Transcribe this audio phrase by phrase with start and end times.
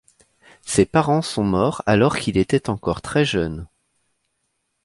[0.65, 3.67] Ses parents sont morts alors qu’il était encore très jeune.